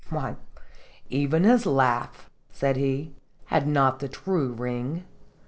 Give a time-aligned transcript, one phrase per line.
[0.09, 0.35] "Why,
[1.11, 3.13] even his laugh," said he,"
[3.53, 5.03] had not the true ring.